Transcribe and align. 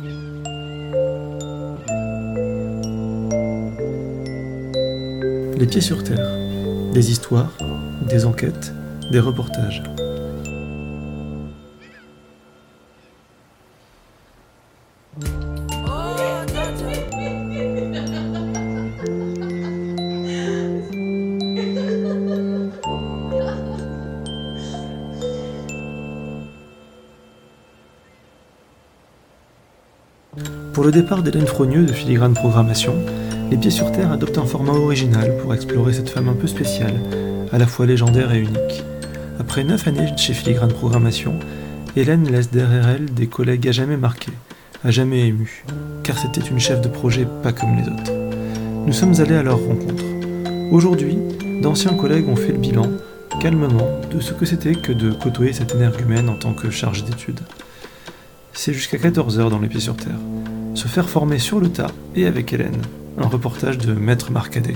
Les 0.00 0.06
pieds 5.66 5.80
sur 5.80 6.04
terre. 6.04 6.36
Des 6.92 7.10
histoires, 7.10 7.50
des 8.08 8.24
enquêtes, 8.24 8.72
des 9.10 9.18
reportages. 9.18 9.82
Pour 30.78 30.84
le 30.84 30.92
départ 30.92 31.24
d'Hélène 31.24 31.48
Frogneux 31.48 31.86
de 31.86 31.92
Filigrane 31.92 32.34
Programmation, 32.34 32.94
Les 33.50 33.56
Pieds 33.56 33.72
sur 33.72 33.90
Terre 33.90 34.12
adoptent 34.12 34.38
un 34.38 34.46
format 34.46 34.74
original 34.74 35.36
pour 35.38 35.52
explorer 35.52 35.92
cette 35.92 36.08
femme 36.08 36.28
un 36.28 36.34
peu 36.34 36.46
spéciale, 36.46 36.94
à 37.50 37.58
la 37.58 37.66
fois 37.66 37.84
légendaire 37.84 38.32
et 38.32 38.38
unique. 38.38 38.84
Après 39.40 39.64
neuf 39.64 39.88
années 39.88 40.06
chez 40.16 40.34
Filigrane 40.34 40.72
Programmation, 40.72 41.36
Hélène 41.96 42.30
laisse 42.30 42.52
derrière 42.52 42.86
elle 42.90 43.12
des 43.12 43.26
collègues 43.26 43.66
à 43.66 43.72
jamais 43.72 43.96
marqués, 43.96 44.30
à 44.84 44.92
jamais 44.92 45.26
émus, 45.26 45.64
car 46.04 46.16
c'était 46.16 46.48
une 46.48 46.60
chef 46.60 46.80
de 46.80 46.86
projet 46.86 47.26
pas 47.42 47.52
comme 47.52 47.74
les 47.74 47.88
autres. 47.88 48.12
Nous 48.86 48.92
sommes 48.92 49.20
allés 49.20 49.34
à 49.34 49.42
leur 49.42 49.58
rencontre. 49.58 50.04
Aujourd'hui, 50.70 51.18
d'anciens 51.60 51.94
collègues 51.94 52.28
ont 52.28 52.36
fait 52.36 52.52
le 52.52 52.58
bilan, 52.58 52.86
calmement, 53.40 53.98
de 54.14 54.20
ce 54.20 54.32
que 54.32 54.46
c'était 54.46 54.76
que 54.76 54.92
de 54.92 55.10
côtoyer 55.10 55.52
cette 55.52 55.74
énergumène 55.74 56.28
en 56.28 56.36
tant 56.36 56.54
que 56.54 56.70
charge 56.70 57.02
d'études. 57.02 57.40
C'est 58.52 58.72
jusqu'à 58.72 58.98
14h 58.98 59.50
dans 59.50 59.58
Les 59.58 59.68
Pieds 59.68 59.80
sur 59.80 59.96
Terre. 59.96 60.18
Se 60.74 60.86
faire 60.86 61.08
former 61.08 61.38
sur 61.38 61.60
le 61.60 61.70
tas 61.70 61.90
et 62.14 62.26
avec 62.26 62.52
Hélène. 62.52 62.82
Un 63.18 63.26
reportage 63.26 63.78
de 63.78 63.92
Maître 63.92 64.30
Marcadet. 64.30 64.74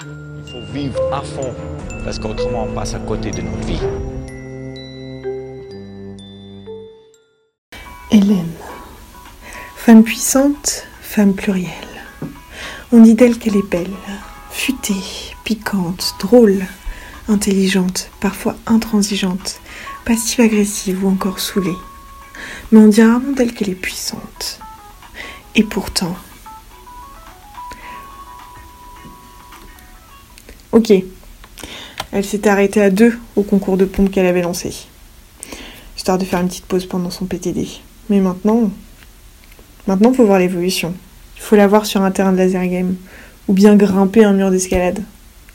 Il 0.00 0.52
faut 0.52 0.72
vivre 0.72 1.00
à 1.12 1.22
fond, 1.22 1.54
parce 2.04 2.18
qu'autrement 2.18 2.64
on 2.64 2.74
passe 2.74 2.94
à 2.94 2.98
côté 2.98 3.30
de 3.30 3.40
notre 3.40 3.66
vie. 3.66 3.80
Hélène. 8.10 8.52
Femme 9.76 10.04
puissante, 10.04 10.86
femme 11.00 11.34
plurielle. 11.34 11.70
On 12.92 13.00
dit 13.00 13.14
d'elle 13.14 13.38
qu'elle 13.38 13.56
est 13.56 13.70
belle, 13.70 13.90
futée, 14.50 14.94
piquante, 15.44 16.14
drôle, 16.20 16.66
intelligente, 17.28 18.10
parfois 18.20 18.56
intransigeante, 18.66 19.60
passive-agressive 20.04 21.04
ou 21.04 21.08
encore 21.08 21.40
saoulée. 21.40 21.76
Mais 22.72 22.78
on 22.78 22.88
dit 22.88 23.02
rarement 23.02 23.32
d'elle 23.32 23.54
qu'elle 23.54 23.70
est 23.70 23.74
puissante. 23.74 24.60
Et 25.54 25.62
pourtant... 25.62 26.16
Ok, 30.72 30.92
elle 32.10 32.24
s'était 32.24 32.48
arrêtée 32.48 32.82
à 32.82 32.90
deux 32.90 33.16
au 33.36 33.44
concours 33.44 33.76
de 33.76 33.84
pompe 33.84 34.10
qu'elle 34.10 34.26
avait 34.26 34.42
lancé, 34.42 34.74
histoire 35.96 36.18
de 36.18 36.24
faire 36.24 36.40
une 36.40 36.48
petite 36.48 36.66
pause 36.66 36.86
pendant 36.86 37.10
son 37.10 37.26
PTD. 37.26 37.68
Mais 38.10 38.18
maintenant, 38.18 38.72
maintenant 39.86 40.12
faut 40.12 40.26
voir 40.26 40.40
l'évolution. 40.40 40.92
Il 41.36 41.42
faut 41.42 41.54
la 41.54 41.68
voir 41.68 41.86
sur 41.86 42.02
un 42.02 42.10
terrain 42.10 42.32
de 42.32 42.38
laser 42.38 42.66
game, 42.66 42.96
ou 43.46 43.52
bien 43.52 43.76
grimper 43.76 44.24
un 44.24 44.32
mur 44.32 44.50
d'escalade. 44.50 45.04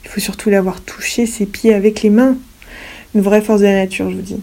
Il 0.04 0.08
faut 0.08 0.20
surtout 0.20 0.48
l'avoir 0.48 0.80
touché 0.80 1.26
ses 1.26 1.44
pieds 1.44 1.74
avec 1.74 2.00
les 2.00 2.08
mains. 2.08 2.36
Une 3.14 3.22
vraie 3.22 3.42
force 3.42 3.60
de 3.60 3.66
la 3.66 3.74
nature, 3.74 4.10
je 4.10 4.16
vous 4.16 4.22
dis. 4.22 4.40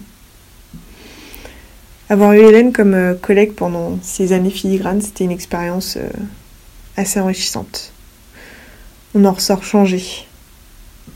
Avoir 2.09 2.33
eu 2.33 2.39
Hélène 2.39 2.71
comme 2.71 2.93
euh, 2.93 3.13
collègue 3.15 3.53
pendant 3.53 3.99
ces 4.01 4.33
années 4.33 4.49
filigranes, 4.49 5.01
c'était 5.01 5.25
une 5.25 5.31
expérience 5.31 5.97
euh, 5.97 6.09
assez 6.95 7.19
enrichissante. 7.19 7.91
On 9.13 9.25
en 9.25 9.33
ressort 9.33 9.63
changé. 9.63 10.03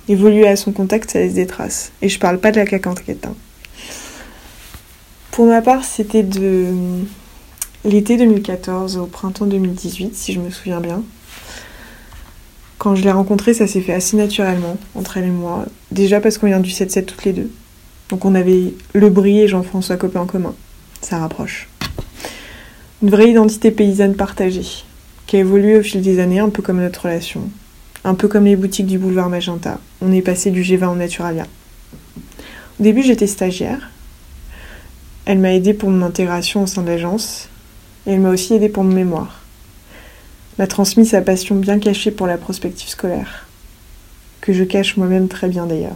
Évoluer 0.08 0.48
à 0.48 0.56
son 0.56 0.72
contact, 0.72 1.12
ça 1.12 1.20
laisse 1.20 1.34
des 1.34 1.48
traces. 1.48 1.92
Et 2.02 2.10
je 2.10 2.20
parle 2.20 2.40
pas 2.40 2.52
de 2.52 2.58
la 2.58 2.66
cacantrette. 2.66 3.26
Hein. 3.26 3.36
Pour 5.32 5.46
ma 5.46 5.62
part, 5.62 5.86
c'était 5.86 6.24
de 6.24 6.68
l'été 7.86 8.18
2014 8.18 8.98
au 8.98 9.06
printemps 9.06 9.46
2018, 9.46 10.16
si 10.16 10.34
je 10.34 10.40
me 10.40 10.50
souviens 10.50 10.82
bien. 10.82 11.04
Quand 12.82 12.96
je 12.96 13.04
l'ai 13.04 13.12
rencontrée, 13.12 13.54
ça 13.54 13.68
s'est 13.68 13.80
fait 13.80 13.94
assez 13.94 14.18
naturellement 14.18 14.76
entre 14.96 15.18
elle 15.18 15.26
et 15.26 15.30
moi. 15.30 15.66
Déjà 15.92 16.20
parce 16.20 16.40
qu'on 16.40 16.48
vient 16.48 16.60
du 16.60 16.72
7-7 16.72 17.06
toutes 17.06 17.26
les 17.26 17.32
deux. 17.32 17.52
Donc 18.10 18.26
on 18.26 18.34
avait 18.34 18.74
le 18.94 19.10
Brie 19.12 19.40
et 19.40 19.48
Jean-François 19.48 19.98
Copin 19.98 20.22
en 20.22 20.26
commun. 20.26 20.56
Ça 21.00 21.20
rapproche. 21.20 21.70
Une 23.04 23.12
vraie 23.12 23.30
identité 23.30 23.70
paysanne 23.70 24.16
partagée, 24.16 24.66
qui 25.28 25.36
a 25.36 25.42
évolué 25.42 25.78
au 25.78 25.84
fil 25.84 26.02
des 26.02 26.18
années, 26.18 26.40
un 26.40 26.50
peu 26.50 26.64
comme 26.64 26.82
notre 26.82 27.04
relation. 27.04 27.52
Un 28.04 28.16
peu 28.16 28.28
comme 28.28 28.46
les 28.46 28.56
boutiques 28.56 28.88
du 28.88 28.98
boulevard 28.98 29.30
Magenta. 29.30 29.80
On 30.02 30.12
est 30.12 30.24
passé 30.24 30.50
du 30.50 30.64
G20 30.64 30.94
au 30.94 30.96
Naturalia. 30.96 31.46
Au 32.80 32.84
début, 32.84 33.04
j'étais 33.04 33.28
stagiaire. 33.28 33.92
Elle 35.26 35.38
m'a 35.38 35.54
aidé 35.54 35.76
pour 35.76 35.92
mon 35.92 36.04
intégration 36.04 36.64
au 36.64 36.68
sein 36.68 36.82
de 36.82 36.88
l'agence. 36.88 37.48
Et 38.08 38.14
elle 38.14 38.22
m'a 38.22 38.32
aussi 38.32 38.56
aidé 38.56 38.70
pour 38.70 38.84
mon 38.84 38.96
mémoire. 38.96 39.41
M'a 40.60 40.68
transmis 40.68 41.06
sa 41.06 41.22
passion 41.22 41.56
bien 41.56 41.80
cachée 41.80 42.12
pour 42.12 42.28
la 42.28 42.38
prospective 42.38 42.90
scolaire. 42.90 43.48
Que 44.42 44.54
je 44.54 44.64
cache 44.64 44.98
moi-même 44.98 45.28
très 45.28 45.48
bien 45.48 45.66
d'ailleurs. 45.66 45.96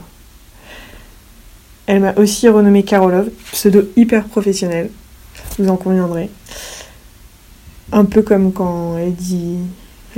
Elle 1.88 2.00
m'a 2.00 2.14
aussi 2.16 2.50
renommé 2.50 2.84
Karolov, 2.84 3.30
pseudo 3.52 3.88
hyper 3.96 4.26
professionnel, 4.26 4.90
vous 5.60 5.70
en 5.70 5.76
conviendrez. 5.76 6.30
Un 7.92 8.06
peu 8.06 8.24
comme 8.24 8.52
quand 8.54 8.98
elle 8.98 9.14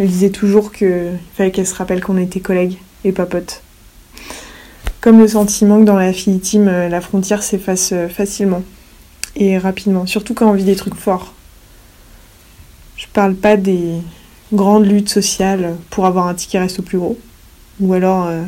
disait 0.08 0.30
toujours 0.30 0.72
qu'il 0.72 1.20
fallait 1.36 1.52
qu'elle 1.52 1.68
se 1.68 1.76
rappelle 1.76 2.02
qu'on 2.02 2.18
était 2.18 2.40
collègues 2.40 2.78
et 3.04 3.12
pas 3.12 3.26
potes. 3.26 3.62
Comme 5.02 5.20
le 5.20 5.28
sentiment 5.28 5.80
que 5.80 5.86
dans 5.86 5.98
la 5.98 6.14
fille 6.14 6.40
team, 6.40 6.66
la 6.66 7.02
frontière 7.02 7.44
s'efface 7.44 7.94
facilement 8.10 8.64
et 9.36 9.58
rapidement, 9.58 10.06
surtout 10.06 10.34
quand 10.34 10.50
on 10.50 10.54
vit 10.54 10.64
des 10.64 10.76
trucs 10.76 10.96
forts. 10.96 11.34
Je 12.96 13.08
parle 13.12 13.36
pas 13.36 13.58
des 13.58 13.98
grandes 14.54 14.86
luttes 14.86 15.10
sociales 15.10 15.76
pour 15.90 16.06
avoir 16.06 16.28
un 16.28 16.34
ticket 16.34 16.60
resto 16.60 16.82
plus 16.82 16.98
gros, 16.98 17.18
ou 17.80 17.94
alors 17.94 18.28
euh, 18.28 18.44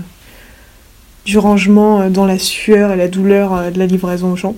du 1.25 1.37
rangement 1.37 2.01
euh, 2.01 2.09
dans 2.09 2.25
la 2.25 2.39
sueur 2.39 2.91
et 2.91 2.95
la 2.95 3.07
douleur 3.07 3.53
euh, 3.53 3.71
de 3.71 3.79
la 3.79 3.85
livraison 3.85 4.33
aux 4.33 4.37
gens. 4.37 4.55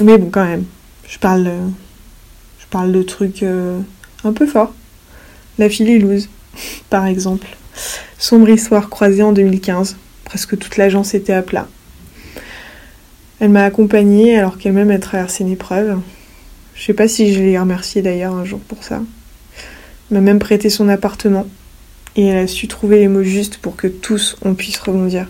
Mais 0.00 0.18
bon, 0.18 0.28
quand 0.30 0.44
même, 0.44 0.64
je 1.08 1.18
parle, 1.18 1.50
de 2.90 3.02
trucs 3.02 3.44
un 4.24 4.32
peu 4.32 4.46
forts. 4.46 4.74
La 5.58 5.68
file 5.68 6.00
loose, 6.00 6.28
par 6.90 7.06
exemple. 7.06 7.46
Sombre 8.18 8.48
histoire 8.48 8.90
croisée 8.90 9.22
en 9.22 9.32
2015. 9.32 9.96
Presque 10.24 10.58
toute 10.58 10.76
l'agence 10.76 11.14
était 11.14 11.32
à 11.32 11.42
plat. 11.42 11.68
Elle 13.38 13.50
m'a 13.50 13.64
accompagnée 13.64 14.36
alors 14.36 14.58
qu'elle-même 14.58 14.90
a 14.90 14.98
traversé 14.98 15.44
une 15.44 15.52
épreuve. 15.52 16.00
Je 16.74 16.82
sais 16.82 16.94
pas 16.94 17.06
si 17.06 17.32
je 17.32 17.40
l'ai 17.40 17.58
remerciée 17.58 18.02
d'ailleurs 18.02 18.34
un 18.34 18.44
jour 18.44 18.58
pour 18.58 18.82
ça. 18.82 19.00
M'a 20.10 20.20
même 20.20 20.38
prêté 20.38 20.68
son 20.70 20.88
appartement 20.88 21.46
et 22.16 22.26
elle 22.26 22.38
a 22.38 22.46
su 22.46 22.68
trouver 22.68 22.98
les 22.98 23.08
mots 23.08 23.22
justes 23.22 23.58
pour 23.58 23.76
que 23.76 23.86
tous 23.86 24.36
on 24.42 24.54
puisse 24.54 24.78
rebondir. 24.78 25.26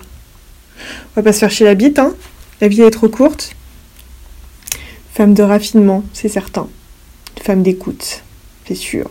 On 0.79 1.21
va 1.21 1.23
pas 1.23 1.33
se 1.33 1.39
faire 1.39 1.51
chier 1.51 1.67
la 1.67 1.75
bite, 1.75 1.99
hein 1.99 2.15
La 2.61 2.69
vie 2.69 2.83
est 2.83 2.91
trop 2.91 3.09
courte. 3.09 3.55
Femme 5.13 5.34
de 5.34 5.43
raffinement, 5.43 6.03
c'est 6.13 6.29
certain. 6.29 6.69
Femme 7.41 7.63
d'écoute, 7.63 8.23
c'est 8.67 8.75
sûr. 8.75 9.09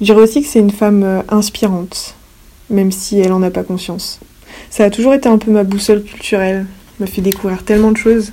Je 0.00 0.04
dirais 0.04 0.20
aussi 0.20 0.42
que 0.42 0.48
c'est 0.48 0.60
une 0.60 0.70
femme 0.70 1.02
euh, 1.02 1.22
inspirante, 1.28 2.14
même 2.70 2.92
si 2.92 3.18
elle 3.18 3.32
en 3.32 3.42
a 3.42 3.50
pas 3.50 3.64
conscience. 3.64 4.20
Ça 4.70 4.84
a 4.84 4.90
toujours 4.90 5.14
été 5.14 5.28
un 5.28 5.38
peu 5.38 5.50
ma 5.50 5.64
boussole 5.64 6.04
culturelle. 6.04 6.66
m'a 7.00 7.06
fait 7.06 7.20
découvrir 7.22 7.64
tellement 7.64 7.90
de 7.90 7.96
choses. 7.96 8.32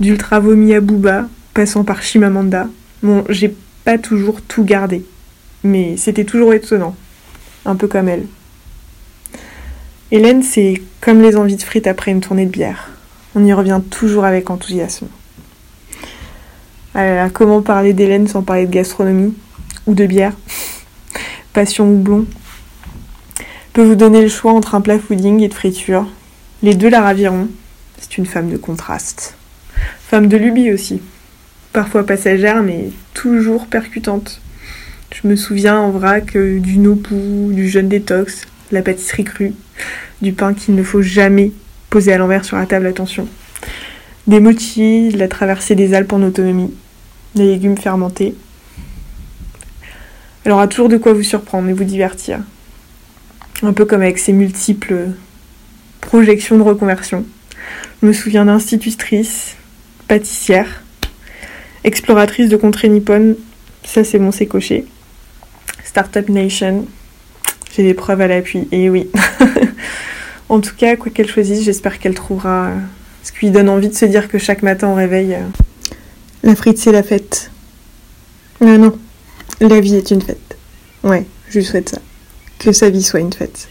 D'Ultra 0.00 0.38
Vomi 0.38 0.74
à 0.74 0.80
Booba, 0.80 1.28
passant 1.54 1.82
par 1.82 2.02
Chimamanda. 2.02 2.68
Bon, 3.02 3.24
j'ai 3.28 3.54
pas 3.84 3.98
toujours 3.98 4.40
tout 4.42 4.64
gardé 4.64 5.04
mais 5.64 5.96
c'était 5.96 6.24
toujours 6.24 6.54
étonnant, 6.54 6.94
un 7.64 7.76
peu 7.76 7.86
comme 7.86 8.08
elle. 8.08 8.26
Hélène, 10.10 10.42
c'est 10.42 10.82
comme 11.00 11.22
les 11.22 11.36
envies 11.36 11.56
de 11.56 11.62
frites 11.62 11.86
après 11.86 12.10
une 12.10 12.20
tournée 12.20 12.46
de 12.46 12.50
bière. 12.50 12.90
On 13.34 13.44
y 13.44 13.52
revient 13.52 13.80
toujours 13.90 14.24
avec 14.24 14.50
enthousiasme. 14.50 15.08
Alors, 16.94 17.32
comment 17.32 17.62
parler 17.62 17.94
d'Hélène 17.94 18.28
sans 18.28 18.42
parler 18.42 18.66
de 18.66 18.72
gastronomie 18.72 19.34
ou 19.86 19.94
de 19.94 20.04
bière? 20.04 20.34
Passion 21.54 21.88
ou 21.88 21.96
blond? 21.96 22.26
Peut 23.72 23.84
vous 23.84 23.94
donner 23.94 24.20
le 24.20 24.28
choix 24.28 24.52
entre 24.52 24.74
un 24.74 24.82
plat 24.82 24.98
fooding 24.98 25.40
et 25.40 25.48
de 25.48 25.54
friture. 25.54 26.06
Les 26.62 26.74
deux 26.74 26.90
la 26.90 27.00
raviront. 27.00 27.48
C'est 27.98 28.18
une 28.18 28.26
femme 28.26 28.50
de 28.50 28.58
contraste. 28.58 29.34
Femme 30.08 30.26
de 30.26 30.36
lubie 30.36 30.70
aussi. 30.70 31.00
Parfois 31.72 32.04
passagère, 32.04 32.62
mais 32.62 32.90
toujours 33.14 33.66
percutante. 33.66 34.42
Je 35.10 35.26
me 35.26 35.36
souviens 35.36 35.78
en 35.78 35.90
vrac 35.90 36.36
euh, 36.36 36.60
du 36.60 36.78
nopou, 36.78 37.50
du 37.52 37.68
jeûne 37.68 37.88
détox, 37.88 38.42
la 38.70 38.82
pâtisserie 38.82 39.24
crue, 39.24 39.54
du 40.20 40.32
pain 40.32 40.52
qu'il 40.52 40.74
ne 40.74 40.82
faut 40.82 41.00
jamais 41.00 41.52
posés 41.88 42.12
à 42.12 42.18
l'envers 42.18 42.44
sur 42.44 42.56
la 42.58 42.66
table, 42.66 42.86
attention. 42.86 43.26
Des 44.26 44.40
mochis, 44.40 45.10
la 45.12 45.28
traversée 45.28 45.74
des 45.74 45.94
Alpes 45.94 46.12
en 46.12 46.22
autonomie, 46.22 46.74
des 47.34 47.46
légumes 47.46 47.78
fermentés. 47.78 48.34
Elle 50.44 50.52
aura 50.52 50.68
toujours 50.68 50.88
de 50.88 50.98
quoi 50.98 51.14
vous 51.14 51.22
surprendre 51.22 51.68
et 51.68 51.72
vous 51.72 51.84
divertir. 51.84 52.40
Un 53.62 53.72
peu 53.72 53.86
comme 53.86 54.02
avec 54.02 54.18
ses 54.18 54.32
multiples 54.32 55.08
projections 56.00 56.58
de 56.58 56.62
reconversion. 56.62 57.24
Je 58.02 58.06
me 58.06 58.12
souviens 58.12 58.44
d'institutrice, 58.44 59.56
pâtissière, 60.08 60.82
exploratrice 61.84 62.48
de 62.48 62.56
contrées 62.56 62.88
nippones, 62.88 63.36
ça 63.84 64.04
c'est 64.04 64.18
bon, 64.18 64.32
c'est 64.32 64.46
coché. 64.46 64.86
Startup 65.84 66.28
Nation, 66.28 66.86
j'ai 67.74 67.82
des 67.82 67.94
preuves 67.94 68.20
à 68.20 68.28
l'appui, 68.28 68.68
et 68.72 68.88
oui. 68.88 69.10
en 70.48 70.60
tout 70.60 70.74
cas, 70.76 70.96
quoi 70.96 71.10
qu'elle 71.10 71.28
choisisse, 71.28 71.64
j'espère 71.64 71.98
qu'elle 71.98 72.14
trouvera 72.14 72.66
euh, 72.66 72.76
ce 73.22 73.32
qui 73.32 73.46
lui 73.46 73.50
donne 73.50 73.68
envie 73.68 73.88
de 73.88 73.94
se 73.94 74.04
dire 74.04 74.28
que 74.28 74.38
chaque 74.38 74.62
matin 74.62 74.88
au 74.88 74.94
réveil, 74.94 75.34
euh, 75.34 75.40
la 76.42 76.54
frite 76.56 76.78
c'est 76.78 76.92
la 76.92 77.02
fête. 77.02 77.50
Non, 78.60 78.78
non, 78.78 78.98
la 79.60 79.80
vie 79.80 79.96
est 79.96 80.10
une 80.10 80.22
fête. 80.22 80.56
Ouais, 81.02 81.26
je 81.48 81.58
lui 81.58 81.64
souhaite 81.64 81.88
ça. 81.88 81.98
Que 82.58 82.72
sa 82.72 82.90
vie 82.90 83.02
soit 83.02 83.20
une 83.20 83.32
fête. 83.32 83.68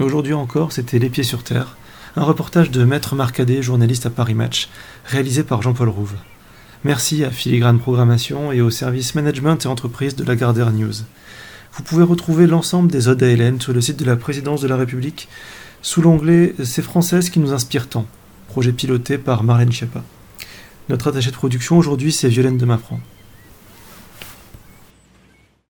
Aujourd'hui 0.00 0.34
encore, 0.34 0.72
c'était 0.72 0.98
Les 0.98 1.08
Pieds 1.10 1.24
sur 1.24 1.42
Terre, 1.42 1.76
un 2.16 2.24
reportage 2.24 2.70
de 2.70 2.84
Maître 2.84 3.14
Marcadet, 3.14 3.62
journaliste 3.62 4.06
à 4.06 4.10
Paris 4.10 4.34
Match, 4.34 4.68
réalisé 5.04 5.42
par 5.42 5.62
Jean-Paul 5.62 5.88
Rouve. 5.88 6.14
Merci 6.84 7.24
à 7.24 7.30
Filigrane 7.30 7.78
Programmation 7.78 8.52
et 8.52 8.60
au 8.60 8.70
service 8.70 9.14
Management 9.14 9.64
et 9.64 9.68
Entreprise 9.68 10.16
de 10.16 10.24
la 10.24 10.36
Gardère 10.36 10.72
News. 10.72 10.92
Vous 11.72 11.82
pouvez 11.82 12.04
retrouver 12.04 12.46
l'ensemble 12.46 12.90
des 12.90 13.08
odes 13.08 13.22
à 13.22 13.28
Hélène 13.28 13.60
sur 13.60 13.72
le 13.72 13.80
site 13.80 13.98
de 13.98 14.04
la 14.04 14.16
Présidence 14.16 14.60
de 14.60 14.68
la 14.68 14.76
République 14.76 15.28
sous 15.82 16.02
l'onglet 16.02 16.54
C'est 16.64 16.82
française 16.82 17.30
qui 17.30 17.40
nous 17.40 17.52
inspire 17.52 17.88
tant, 17.88 18.06
projet 18.48 18.72
piloté 18.72 19.18
par 19.18 19.44
Marlène 19.44 19.72
Schiappa. 19.72 20.02
Notre 20.88 21.08
attaché 21.08 21.30
de 21.30 21.36
production 21.36 21.78
aujourd'hui, 21.78 22.12
c'est 22.12 22.28
Violaine 22.28 22.58
de 22.58 22.64
Mafran. 22.64 23.00